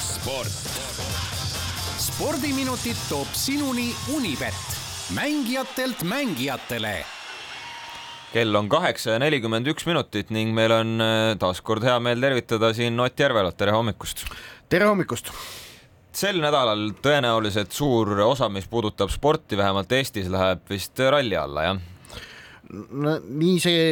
sport. 0.00 0.62
spordiminutid 1.98 2.96
toob 3.08 3.28
sinuni 3.36 3.90
Unibet, 4.14 4.54
mängijatelt 5.14 6.02
mängijatele 6.02 6.96
kell 8.32 8.54
on 8.58 8.68
kaheksa 8.68 9.14
ja 9.14 9.20
nelikümmend 9.22 9.68
üks 9.70 9.86
minutit 9.88 10.30
ning 10.34 10.52
meil 10.56 10.72
on 10.74 11.00
äh, 11.00 11.36
taas 11.40 11.62
kord 11.64 11.84
hea 11.86 11.96
meel 12.02 12.20
tervitada 12.20 12.72
siin 12.76 13.00
Ott 13.00 13.20
Järvelat, 13.20 13.56
tere 13.56 13.72
hommikust! 13.72 14.26
tere 14.68 14.88
hommikust! 14.90 15.30
sel 16.16 16.40
nädalal 16.40 16.90
tõenäoliselt 17.04 17.72
suur 17.76 18.12
osa, 18.24 18.48
mis 18.48 18.66
puudutab 18.68 19.12
sporti, 19.12 19.56
vähemalt 19.56 19.92
Eestis, 19.92 20.28
läheb 20.32 20.64
vist 20.72 20.98
ralli 20.98 21.36
alla, 21.36 21.68
jah? 21.70 21.80
no 22.90 23.18
nii 23.22 23.60
see 23.62 23.82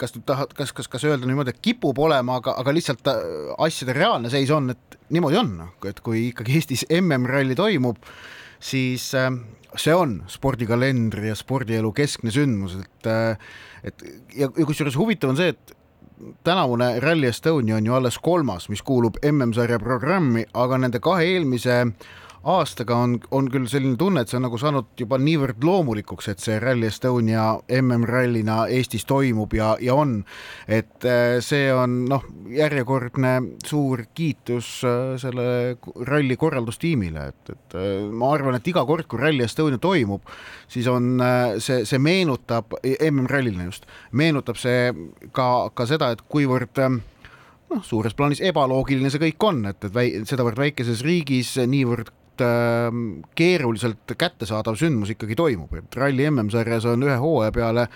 kas 0.00 0.14
nüüd 0.16 0.26
tahad, 0.28 0.52
kas, 0.56 0.72
kas, 0.76 0.88
kas 0.90 1.04
öelda 1.08 1.28
niimoodi, 1.28 1.54
et 1.54 1.62
kipub 1.64 1.98
olema, 2.00 2.38
aga, 2.40 2.56
aga 2.60 2.74
lihtsalt 2.74 3.08
äh, 3.12 3.22
asjade 3.66 3.96
reaalne 3.96 4.32
seis 4.32 4.50
on, 4.54 4.72
et 4.74 5.00
niimoodi 5.12 5.40
on, 5.40 5.56
et 5.90 6.04
kui 6.04 6.28
ikkagi 6.30 6.56
Eestis 6.58 6.86
MM-ralli 7.00 7.58
toimub, 7.58 8.00
siis 8.60 9.10
äh, 9.18 9.28
see 9.78 9.96
on 9.96 10.20
spordikalendri 10.30 11.30
ja 11.30 11.36
spordielu 11.38 11.92
keskne 11.96 12.32
sündmus, 12.34 12.78
et 12.80 13.10
äh, 13.10 13.52
et 13.84 14.02
ja, 14.36 14.48
ja 14.48 14.66
kusjuures 14.68 14.96
huvitav 15.00 15.32
on 15.32 15.38
see, 15.40 15.54
et 15.54 15.76
tänavune 16.44 16.92
Rally 17.00 17.30
Estonia 17.30 17.76
on 17.76 17.86
ju 17.86 17.94
alles 17.96 18.18
kolmas, 18.18 18.68
mis 18.68 18.82
kuulub 18.84 19.16
MM-sarja 19.24 19.78
programmi, 19.80 20.44
aga 20.54 20.78
nende 20.80 21.00
kahe 21.00 21.24
eelmise 21.34 21.84
aastaga 22.44 22.96
on, 22.96 23.18
on 23.36 23.48
küll 23.52 23.66
selline 23.68 23.98
tunne, 24.00 24.22
et 24.22 24.30
see 24.30 24.38
on 24.38 24.46
nagu 24.46 24.58
saanud 24.60 24.94
juba 24.98 25.18
niivõrd 25.20 25.60
loomulikuks, 25.64 26.30
et 26.32 26.40
see 26.40 26.56
Rally 26.62 26.88
Estonia 26.88 27.44
MM-rallina 27.80 28.62
Eestis 28.72 29.04
toimub 29.08 29.52
ja, 29.56 29.74
ja 29.80 29.96
on. 29.98 30.20
et 30.68 31.04
äh, 31.04 31.36
see 31.44 31.68
on 31.74 32.04
noh, 32.08 32.24
järjekordne 32.48 33.34
suur 33.66 34.06
kiitus 34.16 34.72
äh, 34.88 35.18
selle 35.20 35.76
ralli 36.08 36.38
korraldustiimile, 36.40 37.26
et, 37.34 37.52
et 37.52 37.76
äh, 37.76 38.08
ma 38.08 38.32
arvan, 38.34 38.56
et 38.56 38.72
iga 38.72 38.86
kord, 38.88 39.04
kui 39.10 39.20
Rally 39.20 39.44
Estonia 39.44 39.80
toimub, 39.80 40.24
siis 40.70 40.88
on 40.88 41.20
see, 41.60 41.84
see 41.84 42.00
meenutab, 42.00 42.72
MM-ralliline 43.10 43.68
just, 43.68 43.84
meenutab 44.16 44.56
see 44.60 44.88
ka, 45.36 45.68
ka 45.76 45.88
seda, 45.90 46.14
et 46.14 46.24
kuivõrd 46.30 46.80
noh, 46.80 47.84
suures 47.84 48.16
plaanis 48.16 48.40
ebaloogiline 48.48 49.12
see 49.12 49.22
kõik 49.28 49.46
on, 49.50 49.60
et, 49.68 49.84
et 49.84 49.94
väi, 49.94 50.08
sedavõrd 50.28 50.64
väikeses 50.64 51.04
riigis 51.04 51.52
niivõrd 51.68 52.14
keeruliselt 53.36 54.14
kättesaadav 54.18 54.78
sündmus 54.80 55.12
ikkagi 55.14 55.36
toimub, 55.38 55.74
et 55.78 55.96
ralli 55.98 56.26
MM-sarjas 56.30 56.86
on 56.90 57.06
ühe 57.06 57.16
hooaja 57.20 57.52
peale 57.54 57.86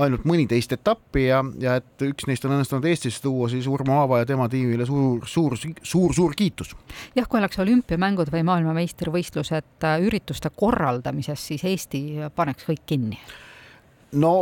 ainult 0.00 0.24
mõniteist 0.28 0.72
etappi 0.76 1.26
ja, 1.26 1.42
ja 1.60 1.76
et 1.80 2.06
üks 2.06 2.28
neist 2.30 2.44
on 2.46 2.54
õnnestunud 2.56 2.86
Eestisse 2.90 3.22
tuua, 3.24 3.48
siis 3.52 3.68
Urmo 3.70 3.98
Aava 4.00 4.22
ja 4.22 4.28
tema 4.28 4.48
tiimile 4.52 4.86
suur, 4.88 5.26
suur, 5.28 5.58
suur, 5.58 6.14
suur 6.16 6.34
kiitus. 6.38 6.74
jah, 7.16 7.28
kui 7.28 7.40
oleks 7.40 7.58
olümpiamängud 7.62 8.32
või 8.32 8.44
maailmameistrivõistlused 8.48 9.86
äh, 9.86 10.00
ürituste 10.06 10.52
korraldamises, 10.56 11.46
siis 11.52 11.64
Eesti 11.66 12.02
paneks 12.36 12.68
kõik 12.70 12.84
kinni. 12.86 13.20
no 14.12 14.34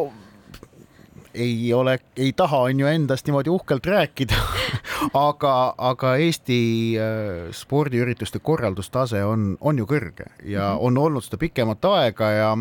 ei 1.35 1.73
ole, 1.75 1.99
ei 2.17 2.33
taha, 2.33 2.65
on 2.69 2.81
ju 2.81 2.87
endast 2.87 3.27
niimoodi 3.29 3.51
uhkelt 3.53 3.87
rääkida 3.87 4.39
aga, 5.29 5.75
aga 5.79 6.15
Eesti 6.17 6.61
äh, 7.01 7.51
spordiürituste 7.55 8.39
korraldustase 8.39 9.25
on, 9.25 9.53
on 9.61 9.79
ju 9.79 9.89
kõrge 9.89 10.31
ja 10.45 10.73
mhm. 10.75 10.87
on 10.89 11.05
olnud 11.07 11.27
seda 11.27 11.41
pikemat 11.41 11.85
aega 11.93 12.33
ja 12.33 12.57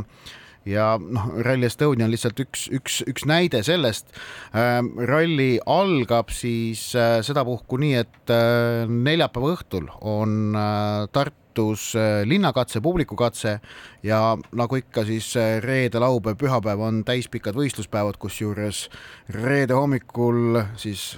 ja 0.68 0.98
noh, 1.00 1.30
Rally 1.48 1.70
Estonia 1.70 2.04
on 2.04 2.12
lihtsalt 2.12 2.42
üks, 2.44 2.66
üks, 2.76 2.98
üks 3.08 3.23
näide 3.23 3.62
sellest. 3.64 4.10
Ähm, 4.52 4.90
ralli 5.00 5.62
algab 5.64 6.34
siis 6.36 6.90
äh, 6.92 7.22
sedapuhku 7.23 7.80
nii, 7.80 7.94
et 8.04 8.34
äh, 8.36 8.84
neljapäeva 8.84 9.54
õhtul 9.56 9.88
on 10.04 10.58
Tartu 11.16 11.47
Tartus 11.58 11.95
äh, 11.95 12.22
linnakatse, 12.25 12.81
publikukatse 12.81 13.59
ja 14.05 14.38
nagu 14.55 14.77
ikka, 14.77 15.02
siis 15.08 15.32
äh, 15.39 15.58
reede, 15.64 15.98
laupäev, 15.99 16.37
pühapäev 16.37 16.82
on 16.86 16.99
täispikad 17.05 17.58
võistluspäevad, 17.58 18.20
kusjuures 18.21 18.83
reede 19.33 19.73
hommikul 19.73 20.59
siis 20.77 21.17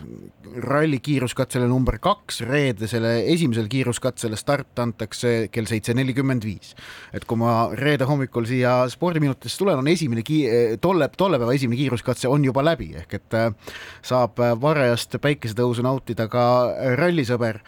ralli 0.63 1.01
kiiruskatsele 1.03 1.67
number 1.67 1.97
kaks, 1.99 2.39
reedesele 2.47 3.17
esimesele 3.33 3.67
kiiruskatsele 3.69 4.39
start 4.39 4.79
antakse 4.79 5.49
kell 5.51 5.67
seitse 5.67 5.93
nelikümmend 5.97 6.47
viis. 6.47 6.71
et 7.13 7.25
kui 7.27 7.37
ma 7.37 7.69
reede 7.75 8.07
hommikul 8.07 8.47
siia 8.47 8.87
spordiminutisse 8.89 9.59
tulen, 9.59 9.83
on 9.83 9.91
esimene 9.91 10.23
ki-, 10.23 10.77
tolle, 10.81 11.09
tolle 11.17 11.39
päeva 11.41 11.57
esimene 11.57 11.81
kiiruskatse 11.81 12.31
on 12.31 12.47
juba 12.47 12.63
läbi, 12.63 12.93
ehk 13.03 13.19
et 13.19 13.37
äh, 13.37 13.75
saab 14.01 14.39
varajast 14.61 15.19
päikesetõusu 15.19 15.83
nautida 15.83 16.29
ka 16.31 16.47
rallisõber. 16.95 17.59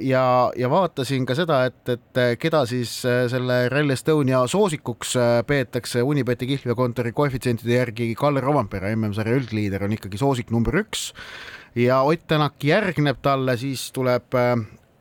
ja, 0.00 0.24
ja 0.56 0.70
vaatasin 0.70 1.26
ka 1.26 1.34
seda, 1.36 1.64
et 1.68 1.73
et, 1.74 1.90
et 1.94 2.20
eh, 2.20 2.34
keda 2.40 2.62
siis 2.68 2.92
eh, 3.08 3.24
selle 3.30 3.64
Rally 3.72 3.94
Estonia 3.94 4.44
soosikuks 4.50 5.16
eh, 5.18 5.32
peetakse 5.46 6.02
Unibeti 6.02 6.48
kihlveokontori 6.50 7.12
koefitsientide 7.16 7.76
järgi 7.80 8.12
Kalle 8.18 8.42
Rovampere, 8.44 8.94
MM-sarja 8.96 9.36
üldliider 9.40 9.84
on 9.86 9.96
ikkagi 9.96 10.20
soosik 10.20 10.54
number 10.54 10.78
üks. 10.84 11.10
Ja 11.74 12.02
Ott 12.06 12.28
Tänak 12.30 12.62
järgneb 12.62 13.18
talle, 13.22 13.56
siis 13.58 13.88
tuleb 13.92 14.36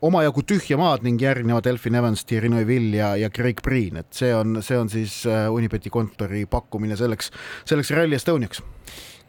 omajagu 0.04 0.42
tühja 0.44 0.76
maad 0.80 1.06
ning 1.06 1.22
järgnevad 1.22 1.68
Elfin 1.70 1.96
Evans, 1.96 2.26
Thierry 2.26 2.50
Neuville 2.50 2.98
ja, 2.98 3.14
ja 3.16 3.30
Craig 3.30 3.62
Breen, 3.64 4.02
et 4.02 4.10
see 4.18 4.34
on, 4.36 4.58
see 4.66 4.80
on 4.80 4.90
siis 4.92 5.22
Unibeti 5.54 5.94
kontori 5.94 6.48
pakkumine 6.50 6.98
selleks, 7.00 7.30
selleks 7.70 7.94
Rally 7.94 8.18
Estoniaks 8.18 8.64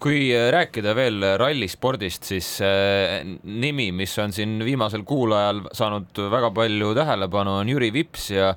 kui 0.02 0.28
äh, 0.34 0.48
rääkida 0.54 0.94
veel 0.96 1.22
rallispordist, 1.40 2.26
siis 2.28 2.48
äh, 2.64 3.20
nimi, 3.44 3.90
mis 3.92 4.16
on 4.22 4.34
siin 4.36 4.58
viimasel 4.64 5.04
kuul 5.08 5.34
ajal 5.36 5.62
saanud 5.72 6.24
väga 6.32 6.50
palju 6.54 6.92
tähelepanu, 6.98 7.58
on 7.62 7.72
Jüri 7.72 7.92
Vips 7.94 8.30
ja 8.34 8.52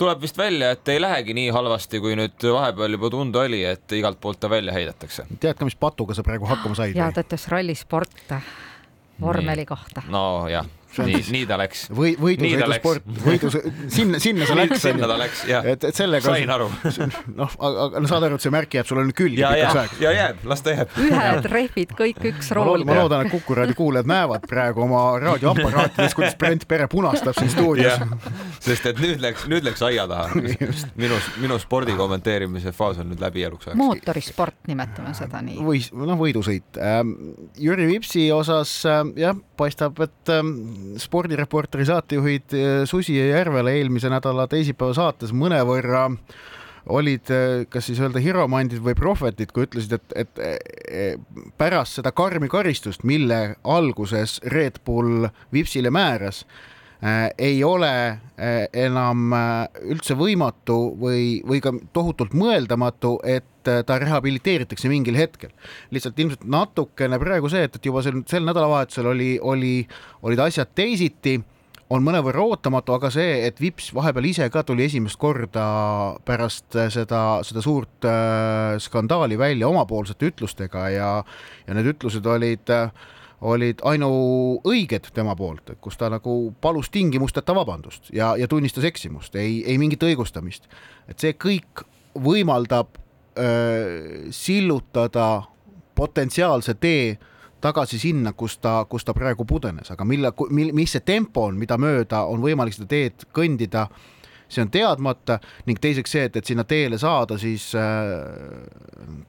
tuleb 0.00 0.22
vist 0.24 0.38
välja, 0.38 0.72
et 0.74 0.88
ei 0.88 1.00
lähegi 1.02 1.36
nii 1.36 1.50
halvasti, 1.54 2.00
kui 2.02 2.16
nüüd 2.18 2.48
vahepeal 2.56 2.98
juba 2.98 3.10
tunda 3.12 3.46
oli, 3.46 3.62
et 3.68 3.96
igalt 3.98 4.20
poolt 4.20 4.40
ta 4.42 4.50
välja 4.50 4.74
heidetakse. 4.74 5.28
tead 5.38 5.58
ka, 5.58 5.68
mis 5.68 5.78
patuga 5.78 6.16
sa 6.16 6.26
praegu 6.26 6.48
hakkama 6.50 6.78
said? 6.78 6.96
ja 6.96 7.12
ta 7.14 7.24
ütles 7.26 7.48
rallisport 7.52 8.36
vormeli 9.20 9.66
kohta. 9.68 10.06
nojah 10.10 10.66
nii, 11.00 11.20
nii 11.32 11.46
ta 11.48 11.56
läks. 11.60 11.86
või 11.94 12.12
võidusõidusport, 12.20 13.06
võidu, 13.24 13.50
sinna, 13.92 14.20
sinna 14.22 14.48
see 14.48 14.56
läks. 14.58 14.82
sinna 14.82 15.08
ta 15.08 15.16
läks, 15.20 15.44
jah. 15.48 15.66
et, 15.72 15.84
et 15.88 15.96
sellega. 15.96 16.26
sain 16.26 16.52
aru. 16.52 16.68
noh, 17.40 17.56
aga 17.68 18.02
no 18.02 18.10
saad 18.10 18.26
aru, 18.28 18.38
et 18.38 18.44
see 18.44 18.52
märk 18.54 18.76
jääb 18.78 18.88
sulle 18.88 19.04
nüüd 19.06 19.16
külge 19.16 19.40
pikaks 19.40 19.78
ajaks. 19.80 20.00
ja 20.02 20.14
jääb, 20.16 20.42
las 20.52 20.64
ta 20.64 20.74
jääb. 20.76 20.96
ühed 21.06 21.48
rehvid, 21.52 21.94
kõik 21.98 22.26
üks 22.32 22.52
rool. 22.56 22.86
ma 22.88 22.98
loodan, 23.00 23.26
et 23.26 23.32
Kuku 23.32 23.56
raadio 23.56 23.78
kuulajad 23.78 24.10
näevad 24.10 24.46
praegu 24.50 24.84
oma 24.84 25.02
raadioaparaatides, 25.22 26.16
kuidas 26.18 26.36
Brent 26.40 26.66
Pere 26.68 26.88
punastab 26.92 27.38
siin 27.38 27.52
stuudios. 27.52 27.98
sest 28.60 28.90
et 28.92 29.00
nüüd 29.02 29.22
läks, 29.22 29.46
nüüd 29.50 29.64
läks 29.66 29.84
aia 29.86 30.06
taha. 30.10 30.42
minu, 31.00 31.20
minu 31.42 31.58
spordi 31.62 31.96
kommenteerimise 31.98 32.74
faas 32.76 33.00
on 33.02 33.12
nüüd 33.12 33.22
läbi 33.22 33.46
eluks 33.48 33.70
ajaks. 33.70 33.80
mootorisport, 33.80 34.60
nimetame 34.68 35.14
seda 35.16 35.42
nii. 35.44 35.60
või 35.64 35.82
noh, 36.06 36.18
võidusõit. 36.20 36.80
Ähm, 36.82 37.14
Jüri 37.60 37.88
Vipsi 37.88 38.26
osas 38.34 38.74
ähm, 38.88 39.14
jah, 39.18 39.36
paistab, 39.58 40.00
et 40.04 40.32
ähm, 40.32 40.52
spordireporteri 41.02 41.86
saatejuhid 41.88 42.56
eh, 42.56 42.70
Susi 42.88 43.16
ja 43.18 43.26
Järvela 43.36 43.72
eelmise 43.74 44.10
nädala 44.12 44.48
teisipäeva 44.50 44.94
saates 44.96 45.32
mõnevõrra 45.36 46.08
olid 46.92 47.30
eh, 47.30 47.64
kas 47.70 47.86
siis 47.88 48.00
öelda 48.02 48.22
hiromandid 48.22 48.82
või 48.82 48.96
prohvetid, 48.98 49.52
kui 49.54 49.66
ütlesid, 49.68 49.96
et, 49.98 50.16
et 50.24 50.42
eh, 50.42 51.16
pärast 51.58 52.00
seda 52.00 52.12
karmi 52.16 52.50
karistust, 52.52 53.06
mille 53.06 53.56
alguses 53.64 54.40
Red 54.52 54.82
Bull 54.86 55.28
Vipsile 55.54 55.92
määras, 55.94 56.44
ei 57.02 57.56
ole 57.66 57.94
enam 58.78 59.32
üldse 59.90 60.14
võimatu 60.14 60.76
või, 61.00 61.40
või 61.42 61.58
ka 61.62 61.72
tohutult 61.92 62.36
mõeldamatu, 62.38 63.16
et 63.26 63.66
ta 63.66 63.96
rehabiliteeritakse 63.98 64.90
mingil 64.90 65.18
hetkel. 65.18 65.50
lihtsalt 65.90 66.18
ilmselt 66.18 66.44
natukene 66.46 67.18
praegu 67.18 67.50
see, 67.50 67.64
et, 67.66 67.74
et 67.74 67.86
juba 67.90 68.04
sel, 68.06 68.22
sel 68.30 68.46
nädalavahetusel 68.46 69.10
oli, 69.10 69.32
oli, 69.42 69.74
olid 70.22 70.44
asjad 70.46 70.70
teisiti 70.78 71.40
on 71.92 72.04
mõnevõrra 72.04 72.44
ootamatu, 72.46 72.94
aga 72.96 73.10
see, 73.12 73.32
et 73.46 73.58
Vips 73.60 73.90
vahepeal 73.94 74.28
ise 74.30 74.48
ka 74.52 74.62
tuli 74.66 74.86
esimest 74.86 75.18
korda 75.20 75.64
pärast 76.26 76.78
seda, 76.94 77.22
seda 77.46 77.64
suurt 77.64 78.06
äh, 78.08 78.78
skandaali 78.82 79.38
välja 79.40 79.68
omapoolsete 79.68 80.30
ütlustega 80.32 80.86
ja, 80.94 81.10
ja 81.66 81.76
need 81.76 81.90
ütlused 81.92 82.26
olid 82.28 82.72
äh, 82.72 82.88
olid 83.42 83.82
ainuõiged 83.84 85.10
tema 85.14 85.34
poolt, 85.36 85.74
kus 85.82 85.98
ta 85.98 86.10
nagu 86.12 86.52
palus 86.62 86.90
tingimusteta 86.94 87.54
vabandust 87.56 88.12
ja, 88.14 88.32
ja 88.38 88.48
tunnistas 88.48 88.86
eksimust, 88.86 89.34
ei, 89.36 89.62
ei 89.66 89.78
mingit 89.82 90.02
õigustamist. 90.06 90.68
et 91.08 91.18
see 91.18 91.34
kõik 91.34 91.84
võimaldab 92.14 92.98
öö, 93.38 94.30
sillutada 94.30 95.42
potentsiaalse 95.94 96.74
tee 96.74 97.18
tagasi 97.62 97.98
sinna, 97.98 98.32
kus 98.32 98.58
ta, 98.58 98.84
kus 98.88 99.04
ta 99.04 99.14
praegu 99.14 99.44
pudenes, 99.44 99.90
aga 99.90 100.04
mille, 100.04 100.32
mis 100.50 100.94
see 100.94 101.04
tempo 101.06 101.46
on, 101.50 101.58
mida 101.58 101.78
mööda 101.78 102.24
on 102.26 102.42
võimalik 102.42 102.74
seda 102.74 102.90
teed 102.90 103.26
kõndida, 103.34 103.86
see 104.50 104.64
on 104.64 104.70
teadmata. 104.70 105.38
Ning 105.66 105.78
teiseks 105.80 106.10
see, 106.10 106.26
et, 106.26 106.36
et 106.36 106.46
sinna 106.46 106.66
teele 106.68 106.98
saada, 106.98 107.38
siis 107.38 107.70
äh, 107.78 107.86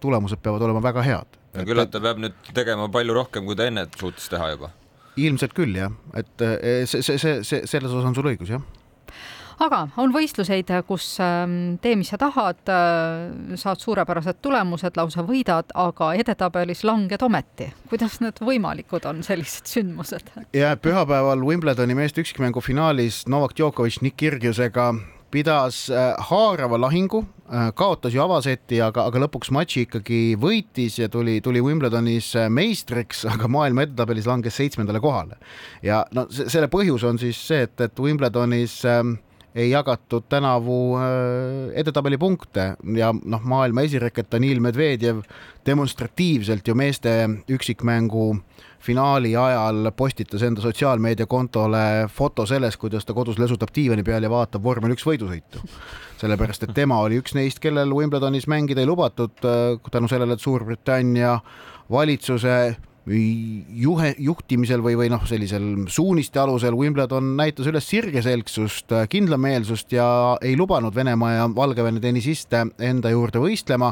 tulemused 0.01 0.41
peavad 0.41 0.65
olema 0.65 0.81
väga 0.83 1.05
head 1.05 1.42
no 1.53 1.67
küllap 1.67 1.91
ta 1.93 2.01
peab 2.03 2.21
nüüd 2.23 2.53
tegema 2.53 2.89
palju 2.93 3.17
rohkem, 3.17 3.45
kui 3.49 3.59
ta 3.59 3.67
enne 3.69 3.87
suutis 3.97 4.29
teha 4.31 4.53
juba 4.55 4.73
ilmselt 5.19 5.53
küll 5.53 5.75
jah, 5.77 5.93
et 6.17 6.41
eh, 6.41 6.85
see, 6.89 7.03
see, 7.05 7.19
see, 7.21 7.43
see, 7.45 7.67
selles 7.69 7.91
osas 7.91 8.09
on 8.09 8.17
sul 8.17 8.31
õigus 8.31 8.53
jah 8.55 8.63
aga 9.61 9.83
on 10.01 10.13
võistluseid, 10.13 10.71
kus 10.87 11.05
ähm, 11.23 11.75
tee, 11.83 11.95
mis 11.99 12.09
sa 12.13 12.19
tahad, 12.21 12.61
äh, 12.71 13.55
saad 13.59 13.81
suurepärased 13.83 14.39
tulemused, 14.43 14.97
lausa 14.97 15.25
võidad, 15.27 15.69
aga 15.77 16.13
edetabelis 16.19 16.83
langed 16.87 17.21
ometi. 17.25 17.69
kuidas 17.89 18.19
need 18.23 18.41
võimalikud 18.43 19.05
on, 19.09 19.23
sellised 19.25 19.69
sündmused? 19.69 20.33
ja 20.57 20.75
pühapäeval 20.77 21.45
Wimbledoni 21.45 21.97
meeste 21.97 22.23
üksikmängu 22.23 22.61
finaalis 22.61 23.23
Novak 23.27 23.55
Djokovic 23.57 24.01
Nick 24.01 24.17
Kyrgiosega 24.17 24.93
pidas 25.33 25.87
äh, 25.89 26.13
haarava 26.29 26.77
lahingu, 26.77 27.23
äh, 27.49 27.71
kaotas 27.77 28.13
ju 28.13 28.21
avaseti, 28.23 28.79
aga, 28.85 29.07
aga 29.09 29.23
lõpuks 29.25 29.49
matši 29.55 29.87
ikkagi 29.87 30.21
võitis 30.39 30.99
ja 31.01 31.09
tuli, 31.11 31.39
tuli 31.43 31.63
Wimbledonis 31.63 32.33
meistriks, 32.53 33.25
aga 33.33 33.49
maailma 33.51 33.87
edetabelis 33.87 34.29
langes 34.29 34.59
seitsmendale 34.59 35.01
kohale. 35.03 35.39
ja 35.81 36.03
no 36.13 36.27
selle 36.31 36.69
põhjus 36.71 37.05
on 37.09 37.21
siis 37.21 37.39
see, 37.47 37.65
et, 37.67 37.75
et 37.81 38.03
Wimbledonis 38.05 38.79
äh, 38.89 39.01
ei 39.55 39.69
jagatud 39.69 40.25
tänavu 40.29 40.97
äh, 40.97 41.03
edetabeli 41.73 42.17
punkte 42.17 42.73
ja 42.95 43.13
noh, 43.13 43.41
maailma 43.41 43.85
esireket 43.85 44.31
Danil 44.31 44.59
Medvedjev 44.59 45.21
demonstratiivselt 45.65 46.67
ju 46.67 46.75
meeste 46.75 47.13
üksikmängu 47.49 48.35
finaali 48.83 49.35
ajal 49.37 49.91
postitas 49.95 50.43
enda 50.43 50.61
sotsiaalmeediakontole 50.61 52.07
foto 52.11 52.45
sellest, 52.45 52.77
kuidas 52.81 53.05
ta 53.05 53.13
kodus 53.13 53.39
lesutab 53.39 53.71
diivani 53.75 54.03
peal 54.03 54.25
ja 54.25 54.31
vaatab 54.31 54.63
vormel 54.63 54.95
üks 54.95 55.05
võidusõitu. 55.07 55.61
sellepärast, 56.17 56.63
et 56.63 56.73
tema 56.73 56.97
oli 57.03 57.19
üks 57.19 57.35
neist, 57.35 57.59
kellel 57.59 57.93
Wimbledonis 57.93 58.47
mängida 58.47 58.81
ei 58.81 58.87
lubatud 58.89 59.45
äh, 59.45 59.77
tänu 59.91 60.07
sellele, 60.07 60.33
et 60.33 60.41
Suurbritannia 60.41 61.39
valitsuse 61.91 62.75
juhe, 63.05 64.13
juhtimisel 64.23 64.83
või, 64.83 64.95
või 64.95 65.09
noh, 65.11 65.23
sellisel 65.27 65.65
suuniste 65.91 66.39
alusel 66.39 66.75
Wimbledon 66.79 67.33
näitas 67.39 67.67
üles 67.67 67.87
sirgeselgsust, 67.89 68.93
kindlameelsust 69.11 69.91
ja 69.91 70.07
ei 70.41 70.55
lubanud 70.59 70.95
Venemaa 70.95 71.33
ja 71.33 71.49
Valgevene 71.55 71.99
tennisiste 72.03 72.65
enda 72.79 73.11
juurde 73.11 73.43
võistlema 73.43 73.91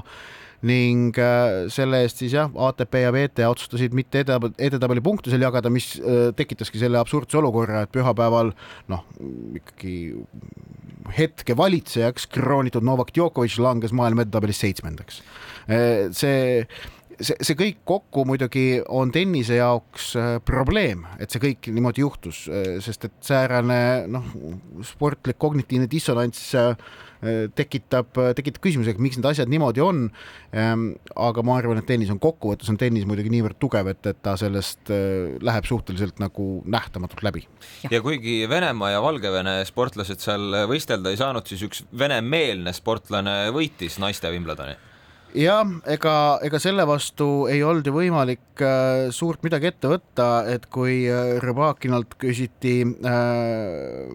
ning 0.67 1.17
äh, 1.17 1.67
selle 1.73 2.03
eest 2.05 2.21
siis 2.21 2.35
jah, 2.37 2.51
ATP 2.69 2.99
ja 3.01 3.11
WTA 3.13 3.49
otsustasid 3.49 3.95
mitte 3.97 4.21
edetabeli 4.21 5.01
punkte 5.03 5.33
seal 5.33 5.41
jagada, 5.41 5.71
mis 5.73 5.95
äh, 5.97 6.29
tekitaski 6.37 6.81
selle 6.81 6.99
absurdse 7.01 7.39
olukorra, 7.41 7.83
et 7.85 7.93
pühapäeval 7.93 8.53
noh, 8.91 9.05
ikkagi 9.57 9.95
hetke 11.17 11.57
valitsejaks 11.57 12.29
kroonitud 12.31 12.85
Novak 12.85 13.09
Djokovic 13.15 13.57
langes 13.59 13.93
maailma 13.97 14.27
edetabelis 14.27 14.61
seitsmendaks. 14.61 15.23
Äh, 15.65 16.11
see 16.13 16.67
see, 17.25 17.37
see 17.45 17.57
kõik 17.57 17.83
kokku 17.87 18.25
muidugi 18.27 18.65
on 18.91 19.11
tennise 19.13 19.59
jaoks 19.59 20.11
äh, 20.19 20.33
probleem, 20.45 21.05
et 21.21 21.31
see 21.33 21.41
kõik 21.43 21.71
niimoodi 21.73 22.03
juhtus, 22.03 22.43
äh, 22.49 22.75
sest 22.83 23.07
et 23.07 23.15
säärane 23.25 23.79
noh, 24.11 24.27
sportlik 24.87 25.39
kognitiivne 25.41 25.89
dissonants 25.91 26.43
äh, 26.59 26.75
tekitab, 27.53 28.17
tekitab 28.33 28.63
küsimuse, 28.63 28.95
miks 28.97 29.19
need 29.19 29.27
asjad 29.29 29.49
niimoodi 29.51 29.83
on. 29.85 30.07
Ähm, 30.57 30.87
aga 31.13 31.43
ma 31.45 31.59
arvan, 31.59 31.77
et 31.77 31.85
tennis 31.85 32.09
on 32.09 32.17
kokkuvõttes 32.21 32.71
on 32.73 32.79
tennis 32.81 33.05
muidugi 33.05 33.29
niivõrd 33.29 33.59
tugev, 33.61 33.91
et, 33.93 34.01
et 34.09 34.17
ta 34.25 34.33
sellest 34.41 34.89
läheb 34.89 35.69
suhteliselt 35.69 36.17
nagu 36.23 36.47
nähtamatult 36.65 37.21
läbi. 37.27 37.45
ja 37.93 38.01
kuigi 38.01 38.41
Venemaa 38.49 38.95
ja 38.95 39.05
Valgevene 39.05 39.59
sportlased 39.69 40.23
seal 40.23 40.63
võistelda 40.71 41.13
ei 41.13 41.21
saanud, 41.21 41.45
siis 41.45 41.61
üks 41.69 41.85
venemeelne 41.93 42.73
sportlane 42.73 43.43
võitis 43.53 44.01
naiste 44.01 44.33
Wimbledoni 44.33 44.79
jah, 45.37 45.67
ega, 45.89 46.13
ega 46.45 46.59
selle 46.61 46.85
vastu 46.87 47.47
ei 47.51 47.61
olnud 47.63 47.87
ju 47.87 47.93
võimalik 47.95 48.63
äh, 48.63 49.09
suurt 49.15 49.43
midagi 49.45 49.69
ette 49.71 49.91
võtta, 49.91 50.27
et 50.51 50.67
kui 50.73 51.05
äh, 51.09 51.37
Rõbakinalt 51.43 52.17
küsiti 52.21 52.81
äh, 52.83 54.11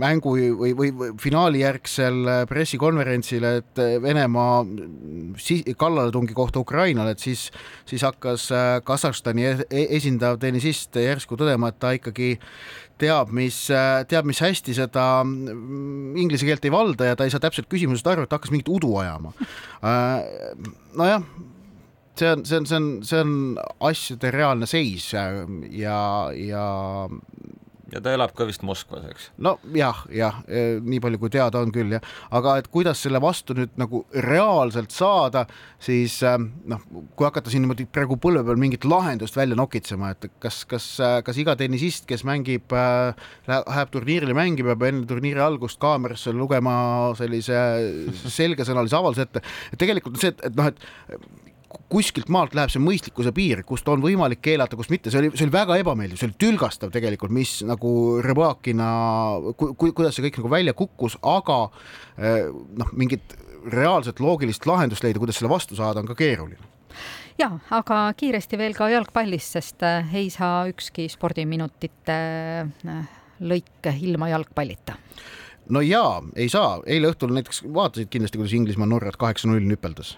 mängu 0.00 0.34
või, 0.36 0.72
või, 0.76 0.90
või 0.96 1.10
finaali 1.20 1.62
järgsel 1.62 2.20
äh, 2.24 2.42
pressikonverentsil, 2.48 3.46
et 3.60 3.80
äh, 3.80 3.96
Venemaa 4.02 4.62
si 5.40 5.60
kallaletungi 5.78 6.36
kohta 6.36 6.62
Ukrainale, 6.62 7.14
et 7.14 7.22
siis, 7.22 7.48
siis 7.88 8.04
hakkas 8.06 8.48
äh, 8.54 8.68
Kasahstani 8.86 9.46
e-, 9.48 9.66
e 9.68 9.86
esindav 9.98 10.40
tennisist 10.42 10.96
järsku 11.00 11.38
tõdema, 11.40 11.70
et 11.70 11.80
ta 11.82 11.92
ikkagi 11.96 12.36
teab, 13.00 13.30
mis, 13.32 13.56
teab, 14.12 14.26
mis 14.28 14.42
hästi 14.44 14.74
seda 14.76 15.04
mm, 15.24 16.16
inglise 16.20 16.48
keelt 16.48 16.66
ei 16.68 16.74
valda 16.74 17.08
ja 17.08 17.16
ta 17.16 17.24
ei 17.24 17.32
saa 17.32 17.40
täpselt 17.42 17.70
küsimusest 17.72 18.10
aru, 18.12 18.26
et 18.26 18.32
ta 18.32 18.36
hakkas 18.36 18.52
mingit 18.52 18.68
udu 18.68 18.92
ajama. 19.00 19.32
Nojah, 21.00 21.24
see 22.20 22.28
on, 22.28 22.44
see 22.44 22.58
on, 22.60 22.66
see 22.68 22.76
on, 22.76 22.90
see 23.08 23.22
on 23.24 23.32
asjade 23.88 24.34
reaalne 24.36 24.68
seis 24.68 25.08
ja, 25.14 25.24
ja 26.36 26.66
ja 27.92 28.00
ta 28.02 28.12
elab 28.14 28.32
ka 28.36 28.46
vist 28.48 28.64
Moskvas, 28.66 29.04
eks? 29.10 29.28
no 29.42 29.56
jah, 29.76 30.04
jah, 30.14 30.40
e, 30.46 30.78
nii 30.84 31.00
palju 31.02 31.20
kui 31.22 31.32
teada 31.32 31.62
on 31.62 31.72
küll 31.74 31.94
jah, 31.96 32.04
aga 32.36 32.56
et 32.60 32.70
kuidas 32.72 33.02
selle 33.04 33.20
vastu 33.22 33.56
nüüd 33.58 33.74
nagu 33.80 34.02
reaalselt 34.26 34.94
saada, 34.94 35.46
siis 35.82 36.20
äh, 36.26 36.38
noh, 36.70 36.84
kui 37.18 37.28
hakata 37.28 37.52
siin 37.52 37.64
niimoodi 37.64 37.88
praegu 37.90 38.18
põlve 38.20 38.44
peal 38.46 38.60
mingit 38.60 38.86
lahendust 38.88 39.38
välja 39.38 39.58
nokitsema, 39.58 40.14
et 40.14 40.30
kas, 40.42 40.62
kas, 40.70 40.88
kas 41.26 41.40
iga 41.40 41.56
tennisist, 41.60 42.06
kes 42.10 42.24
mängib 42.28 42.74
äh,, 42.76 43.12
läheb 43.50 43.92
turniirile 43.94 44.36
mängima, 44.36 44.74
peab 44.74 44.88
enne 44.90 45.06
turniiri 45.10 45.42
algust 45.44 45.80
kaamerasse 45.82 46.34
lugema 46.36 46.74
sellise 47.18 47.60
selgesõnalise 48.26 48.98
avalduse 48.98 49.28
ette, 49.28 49.44
et 49.72 49.80
tegelikult 49.80 50.18
on 50.18 50.24
see, 50.24 50.34
et, 50.34 50.44
et 50.50 50.58
noh, 50.58 50.70
et 50.70 51.49
kuskilt 51.90 52.30
maalt 52.32 52.54
läheb 52.56 52.70
see 52.72 52.82
mõistlikkuse 52.82 53.32
piir, 53.34 53.62
kust 53.66 53.88
on 53.90 54.02
võimalik 54.02 54.40
keelata, 54.42 54.78
kus 54.78 54.90
mitte, 54.90 55.10
see 55.12 55.20
oli, 55.22 55.30
see 55.34 55.46
oli 55.46 55.54
väga 55.54 55.78
ebameeldiv, 55.82 56.18
see 56.18 56.30
oli 56.30 56.38
tülgastav 56.40 56.92
tegelikult, 56.94 57.32
mis 57.34 57.60
nagu 57.66 57.92
Rõbakina 58.24 58.88
ku,, 59.54 59.72
ku, 59.78 59.90
kuidas 59.96 60.18
see 60.18 60.26
kõik 60.26 60.40
nagu 60.40 60.52
välja 60.52 60.74
kukkus, 60.78 61.16
aga 61.26 61.60
eh, 62.18 62.48
noh, 62.50 62.92
mingit 62.98 63.36
reaalset 63.70 64.22
loogilist 64.22 64.66
lahendust 64.66 65.04
leida, 65.04 65.22
kuidas 65.22 65.38
selle 65.38 65.52
vastu 65.52 65.78
saada, 65.78 66.02
on 66.02 66.10
ka 66.10 66.16
keeruline. 66.18 66.70
Ja 67.40 67.52
aga 67.72 68.02
kiiresti 68.18 68.58
veel 68.60 68.74
ka 68.76 68.90
jalgpallist, 68.92 69.58
sest 69.58 69.86
eh, 69.86 70.16
ei 70.22 70.30
saa 70.34 70.64
ükski 70.70 71.06
spordiminutite 71.12 72.16
eh, 72.64 73.20
lõik 73.40 73.92
ilma 73.94 74.32
jalgpallita. 74.32 74.98
No 75.70 75.84
jaa, 75.86 76.18
ei 76.34 76.50
saa, 76.50 76.80
eile 76.90 77.12
õhtul 77.12 77.30
näiteks 77.36 77.62
vaatasid 77.70 78.10
kindlasti, 78.10 78.40
kuidas 78.40 78.56
Inglismaa 78.58 78.90
Norrat 78.90 79.20
kaheksa-null 79.20 79.62
nüpeldas 79.70 80.16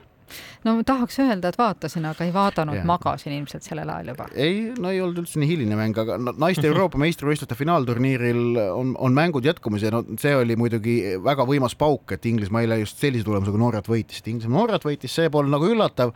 no 0.66 0.76
tahaks 0.86 1.18
öelda, 1.22 1.52
et 1.52 1.58
vaatasin, 1.58 2.06
aga 2.10 2.26
ei 2.26 2.34
vaadanud, 2.34 2.82
magasin 2.88 3.34
ilmselt 3.36 3.66
sellel 3.66 3.90
ajal 3.92 4.12
juba. 4.14 4.28
ei, 4.34 4.72
no 4.78 4.92
ei 4.92 5.00
olnud 5.04 5.22
üldse 5.24 5.40
nii 5.42 5.50
hiline 5.54 5.78
mäng, 5.78 5.98
aga 5.98 6.18
naiste 6.32 6.66
Euroopa 6.70 7.00
meistrivõistluste 7.02 7.58
finaalturniiril 7.58 8.60
on, 8.72 8.94
on 8.98 9.16
mängud 9.16 9.46
jätkumas 9.46 9.84
ja 9.86 9.92
no 9.94 10.04
see 10.20 10.34
oli 10.36 10.56
muidugi 10.58 10.98
väga 11.22 11.46
võimas 11.48 11.76
pauk, 11.78 12.14
et 12.16 12.26
Inglismaa 12.28 12.64
eile 12.64 12.82
just 12.82 13.02
sellise 13.02 13.26
tulemusega 13.28 13.60
Norrat 13.60 13.90
võitis, 13.90 14.22
et 14.22 14.30
Inglismaa 14.32 14.62
Norrat 14.62 14.86
võitis, 14.86 15.12
see 15.12 15.30
pole 15.32 15.50
nagu 15.52 15.68
üllatav. 15.68 16.14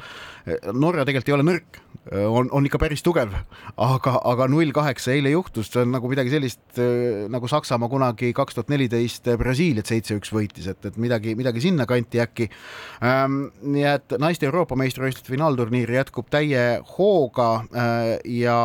Norra 0.76 1.05
tegelikult 1.07 1.31
ei 1.31 1.35
ole 1.35 1.47
nõrk, 1.47 1.81
on, 2.12 2.49
on 2.55 2.67
ikka 2.69 2.79
päris 2.79 3.02
tugev, 3.02 3.33
aga, 3.83 4.12
aga 4.31 4.47
null 4.50 4.71
kaheksa 4.75 5.14
eile 5.17 5.33
juhtus, 5.33 5.71
see 5.73 5.83
on 5.83 5.91
nagu 5.97 6.11
midagi 6.11 6.31
sellist 6.33 6.81
nagu 7.33 7.50
Saksamaa 7.50 7.91
kunagi 7.91 8.31
kaks 8.37 8.57
tuhat 8.57 8.71
neliteist 8.73 9.26
Brasiiliat 9.41 9.91
seitse-üks 9.91 10.31
võitis, 10.35 10.69
et, 10.71 10.87
et 10.87 11.00
midagi, 11.02 11.35
midagi 11.38 11.64
sinnakanti 11.67 12.23
äkki 12.23 12.49
ähm,. 13.05 13.47
nii 13.67 13.87
et 13.91 14.06
et 14.07 14.21
naiste 14.23 14.47
Euroopa 14.47 14.77
meistrivõistluste 14.79 15.33
finaalturniir 15.33 15.91
jätkub 15.97 16.29
täie 16.31 16.79
hooga 16.97 17.49
äh, 17.59 18.11
ja 18.39 18.57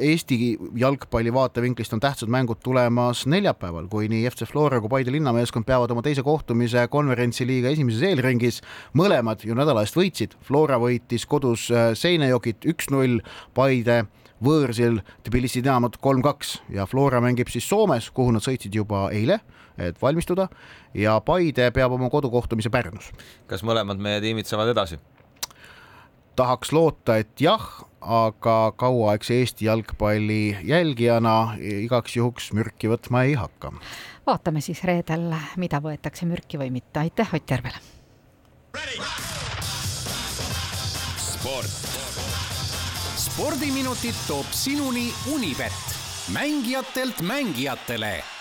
Eesti 0.00 0.56
jalgpalli 0.80 1.32
vaatevinklist 1.34 1.92
on 1.92 2.00
tähtsad 2.00 2.30
mängud 2.32 2.62
tulemas 2.64 3.26
neljapäeval, 3.28 3.88
kui 3.92 4.08
nii 4.08 4.24
FC 4.30 4.48
Flora 4.48 4.80
kui 4.80 4.92
Paide 4.92 5.12
linnameeskond 5.12 5.68
peavad 5.68 5.92
oma 5.92 6.04
teise 6.06 6.24
kohtumise 6.24 6.86
konverentsiliiga 6.90 7.72
esimeses 7.74 8.06
eelringis. 8.08 8.62
mõlemad 8.96 9.44
ju 9.44 9.56
nädala 9.58 9.84
eest 9.84 9.98
võitsid, 9.98 10.38
Flora 10.46 10.80
võitis 10.80 11.26
kodus 11.28 11.68
äh, 11.70 11.92
Seinajokit 11.98 12.64
üks-null, 12.72 13.20
Paide 13.54 14.06
võõrsil 14.44 15.02
Tbilisi 15.26 15.62
Dinamat 15.64 15.98
kolm-kaks 16.00 16.58
ja 16.72 16.86
Flora 16.86 17.20
mängib 17.20 17.50
siis 17.52 17.68
Soomes, 17.68 18.10
kuhu 18.14 18.32
nad 18.32 18.44
sõitsid 18.44 18.74
juba 18.74 19.08
eile 19.12 19.40
et 19.78 20.02
valmistuda 20.02 20.48
ja 20.94 21.20
Paide 21.20 21.70
peab 21.70 21.92
oma 21.92 22.10
kodukohtumise 22.10 22.70
Pärnus. 22.70 23.12
kas 23.46 23.62
mõlemad 23.62 24.00
meie 24.02 24.20
tiimid 24.20 24.46
saavad 24.46 24.74
edasi? 24.74 24.98
tahaks 26.38 26.72
loota, 26.72 27.16
et 27.18 27.40
jah, 27.42 27.64
aga 28.00 28.72
kauaaegse 28.78 29.40
Eesti 29.40 29.66
jalgpalli 29.66 30.56
jälgijana 30.62 31.56
igaks 31.58 32.16
juhuks 32.16 32.52
mürki 32.54 32.90
võtma 32.90 33.24
ei 33.26 33.34
hakka. 33.38 33.72
vaatame 34.26 34.62
siis 34.62 34.84
reedel, 34.86 35.32
mida 35.56 35.82
võetakse 35.82 36.26
mürki 36.30 36.60
või 36.60 36.70
mitte. 36.70 37.00
aitäh 37.00 37.34
Ott 37.34 37.50
Järvele. 37.50 37.80
sport. 41.16 41.76
spordiminutid 43.16 44.24
toob 44.26 44.46
sinuni 44.50 45.12
Unibet, 45.34 45.94
mängijatelt 46.32 47.22
mängijatele 47.22 48.37